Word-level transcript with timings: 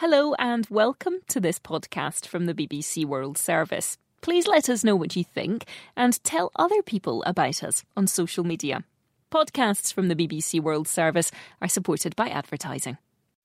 Hello 0.00 0.32
and 0.38 0.66
welcome 0.70 1.16
to 1.28 1.40
this 1.40 1.58
podcast 1.58 2.26
from 2.26 2.46
the 2.46 2.54
BBC 2.54 3.04
World 3.04 3.36
Service. 3.36 3.98
Please 4.22 4.46
let 4.46 4.70
us 4.70 4.82
know 4.82 4.96
what 4.96 5.14
you 5.14 5.22
think 5.22 5.66
and 5.94 6.24
tell 6.24 6.50
other 6.56 6.80
people 6.80 7.22
about 7.24 7.62
us 7.62 7.84
on 7.98 8.06
social 8.06 8.42
media. 8.42 8.82
Podcasts 9.30 9.92
from 9.92 10.08
the 10.08 10.16
BBC 10.16 10.58
World 10.58 10.88
Service 10.88 11.30
are 11.60 11.68
supported 11.68 12.16
by 12.16 12.30
advertising. 12.30 12.96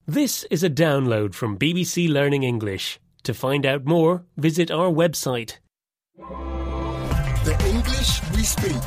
This 0.07 0.45
is 0.49 0.63
a 0.63 0.69
download 0.69 1.33
from 1.33 1.57
BBC 1.57 2.07
Learning 2.07 2.43
English. 2.43 3.01
To 3.23 3.33
find 3.33 3.65
out 3.65 3.83
more, 3.83 4.23
visit 4.37 4.71
our 4.71 4.89
website. 4.89 5.57
The 7.43 7.65
English 7.65 8.21
we 8.31 8.43
speak. 8.43 8.81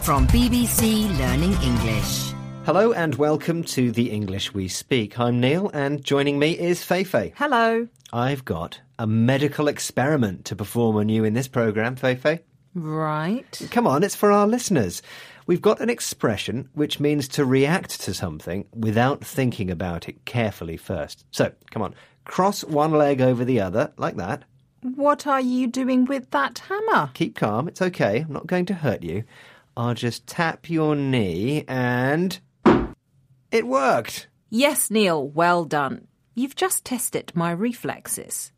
From 0.00 0.26
BBC 0.28 1.14
Learning 1.18 1.52
English. 1.62 2.29
Hello 2.72 2.92
and 2.92 3.16
welcome 3.16 3.64
to 3.64 3.90
the 3.90 4.12
English 4.12 4.54
We 4.54 4.68
Speak. 4.68 5.18
I'm 5.18 5.40
Neil 5.40 5.72
and 5.74 6.04
joining 6.04 6.38
me 6.38 6.56
is 6.56 6.84
Feifei. 6.84 7.32
Hello. 7.34 7.88
I've 8.12 8.44
got 8.44 8.80
a 8.96 9.08
medical 9.08 9.66
experiment 9.66 10.44
to 10.44 10.54
perform 10.54 10.94
on 10.94 11.08
you 11.08 11.24
in 11.24 11.34
this 11.34 11.48
programme, 11.48 11.96
Feifei. 11.96 12.38
Right. 12.76 13.60
Come 13.72 13.88
on, 13.88 14.04
it's 14.04 14.14
for 14.14 14.30
our 14.30 14.46
listeners. 14.46 15.02
We've 15.48 15.60
got 15.60 15.80
an 15.80 15.90
expression 15.90 16.68
which 16.72 17.00
means 17.00 17.26
to 17.30 17.44
react 17.44 18.02
to 18.02 18.14
something 18.14 18.66
without 18.72 19.24
thinking 19.24 19.68
about 19.68 20.08
it 20.08 20.24
carefully 20.24 20.76
first. 20.76 21.24
So, 21.32 21.50
come 21.72 21.82
on, 21.82 21.96
cross 22.24 22.62
one 22.62 22.92
leg 22.92 23.20
over 23.20 23.44
the 23.44 23.60
other, 23.60 23.92
like 23.96 24.14
that. 24.14 24.44
What 24.82 25.26
are 25.26 25.40
you 25.40 25.66
doing 25.66 26.04
with 26.04 26.30
that 26.30 26.60
hammer? 26.60 27.10
Keep 27.14 27.34
calm, 27.34 27.66
it's 27.66 27.82
okay, 27.82 28.20
I'm 28.20 28.32
not 28.32 28.46
going 28.46 28.66
to 28.66 28.74
hurt 28.74 29.02
you. 29.02 29.24
I'll 29.76 29.94
just 29.94 30.28
tap 30.28 30.70
your 30.70 30.94
knee 30.94 31.64
and. 31.66 32.38
It 33.52 33.66
worked! 33.66 34.28
Yes, 34.48 34.90
Neil, 34.90 35.26
well 35.26 35.64
done. 35.64 36.06
You've 36.34 36.54
just 36.54 36.84
tested 36.84 37.32
my 37.34 37.50
reflexes. 37.50 38.52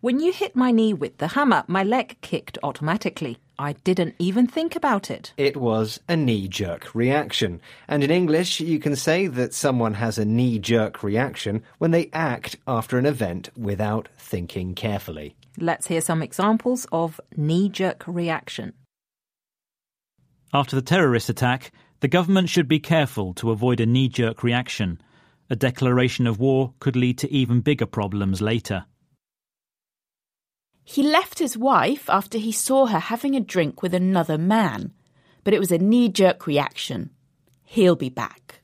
When 0.00 0.20
you 0.20 0.32
hit 0.32 0.56
my 0.56 0.70
knee 0.70 0.94
with 0.94 1.18
the 1.18 1.28
hammer, 1.28 1.64
my 1.66 1.82
leg 1.82 2.16
kicked 2.20 2.56
automatically. 2.62 3.38
I 3.58 3.72
didn't 3.72 4.14
even 4.18 4.46
think 4.46 4.76
about 4.76 5.10
it. 5.10 5.32
It 5.36 5.56
was 5.56 6.00
a 6.08 6.16
knee 6.16 6.48
jerk 6.48 6.94
reaction. 6.94 7.60
And 7.88 8.04
in 8.04 8.10
English, 8.10 8.60
you 8.60 8.78
can 8.78 8.94
say 8.94 9.26
that 9.26 9.52
someone 9.52 9.94
has 9.94 10.16
a 10.16 10.24
knee 10.24 10.58
jerk 10.60 11.02
reaction 11.02 11.62
when 11.78 11.90
they 11.90 12.08
act 12.12 12.56
after 12.66 12.96
an 12.96 13.06
event 13.06 13.50
without 13.56 14.08
thinking 14.16 14.74
carefully. 14.74 15.34
Let's 15.58 15.88
hear 15.88 16.00
some 16.00 16.22
examples 16.22 16.86
of 16.92 17.20
knee 17.36 17.68
jerk 17.68 18.04
reaction. 18.06 18.74
After 20.54 20.76
the 20.76 20.82
terrorist 20.82 21.28
attack, 21.28 21.72
the 22.00 22.08
government 22.08 22.48
should 22.48 22.68
be 22.68 22.78
careful 22.78 23.34
to 23.34 23.50
avoid 23.50 23.80
a 23.80 23.86
knee 23.86 24.08
jerk 24.08 24.42
reaction. 24.42 25.00
A 25.50 25.56
declaration 25.56 26.26
of 26.26 26.38
war 26.38 26.74
could 26.78 26.94
lead 26.94 27.18
to 27.18 27.32
even 27.32 27.60
bigger 27.60 27.86
problems 27.86 28.40
later. 28.40 28.84
He 30.84 31.02
left 31.02 31.38
his 31.38 31.56
wife 31.56 32.08
after 32.08 32.38
he 32.38 32.52
saw 32.52 32.86
her 32.86 32.98
having 32.98 33.34
a 33.34 33.40
drink 33.40 33.82
with 33.82 33.94
another 33.94 34.38
man, 34.38 34.92
but 35.44 35.52
it 35.52 35.58
was 35.58 35.72
a 35.72 35.78
knee 35.78 36.08
jerk 36.08 36.46
reaction. 36.46 37.10
He'll 37.64 37.96
be 37.96 38.08
back. 38.08 38.60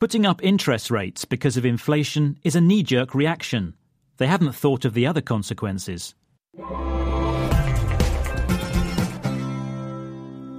Putting 0.00 0.24
up 0.24 0.42
interest 0.42 0.90
rates 0.90 1.24
because 1.24 1.56
of 1.56 1.66
inflation 1.66 2.38
is 2.42 2.56
a 2.56 2.60
knee 2.60 2.82
jerk 2.82 3.14
reaction. 3.14 3.74
They 4.16 4.26
haven't 4.26 4.54
thought 4.54 4.84
of 4.84 4.94
the 4.94 5.06
other 5.06 5.20
consequences. 5.20 6.14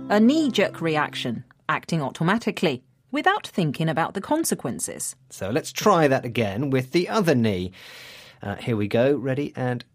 A 0.09 0.19
knee 0.19 0.51
jerk 0.51 0.79
reaction, 0.79 1.43
acting 1.72 2.02
automatically, 2.02 2.83
without 3.11 3.47
thinking 3.47 3.88
about 3.88 4.14
the 4.14 4.22
consequences. 4.22 5.16
So 5.30 5.50
let's 5.50 5.72
try 5.72 6.08
that 6.09 6.25
again 6.25 6.69
with 6.69 6.91
the 6.91 7.08
other 7.08 7.33
knee. 7.33 7.72
Uh, 8.44 8.55
here 8.55 8.75
we 8.75 8.88
go. 8.88 9.16
Ready 9.16 9.53
and. 9.55 9.86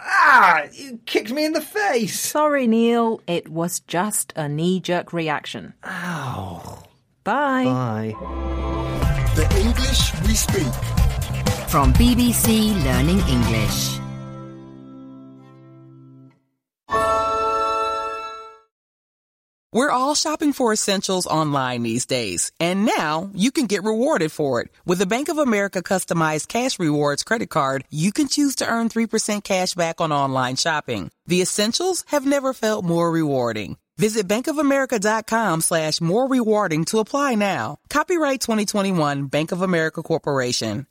Ah! 0.00 0.64
You 0.72 0.98
kicked 1.06 1.30
me 1.30 1.44
in 1.44 1.52
the 1.52 1.60
face! 1.60 2.18
Sorry, 2.18 2.66
Neil, 2.66 3.20
it 3.26 3.48
was 3.48 3.80
just 3.80 4.32
a 4.34 4.48
knee 4.48 4.80
jerk 4.80 5.12
reaction. 5.12 5.74
Ow. 5.84 6.82
Bye. 7.22 7.64
Bye. 7.64 8.14
The 9.36 9.46
English 9.60 10.12
we 10.26 10.34
speak. 10.34 10.74
From 11.68 11.92
BBC 11.94 12.74
Learning 12.84 13.20
English. 13.28 14.01
We're 19.74 19.90
all 19.90 20.14
shopping 20.14 20.52
for 20.52 20.74
essentials 20.74 21.26
online 21.26 21.82
these 21.82 22.04
days, 22.04 22.52
and 22.60 22.84
now 22.84 23.30
you 23.32 23.50
can 23.50 23.64
get 23.64 23.84
rewarded 23.84 24.30
for 24.30 24.60
it. 24.60 24.68
With 24.84 24.98
the 24.98 25.06
Bank 25.06 25.30
of 25.30 25.38
America 25.38 25.82
customized 25.82 26.48
cash 26.48 26.78
rewards 26.78 27.24
credit 27.24 27.48
card, 27.48 27.84
you 27.88 28.12
can 28.12 28.28
choose 28.28 28.56
to 28.56 28.68
earn 28.68 28.90
3% 28.90 29.42
cash 29.42 29.72
back 29.72 29.98
on 30.02 30.12
online 30.12 30.56
shopping. 30.56 31.10
The 31.24 31.40
essentials 31.40 32.04
have 32.08 32.26
never 32.26 32.52
felt 32.52 32.84
more 32.84 33.10
rewarding. 33.10 33.78
Visit 33.96 34.28
bankofamerica.com 34.28 35.62
slash 35.62 36.02
more 36.02 36.28
rewarding 36.28 36.84
to 36.86 36.98
apply 36.98 37.34
now. 37.34 37.78
Copyright 37.88 38.42
2021 38.42 39.28
Bank 39.28 39.52
of 39.52 39.62
America 39.62 40.02
Corporation. 40.02 40.86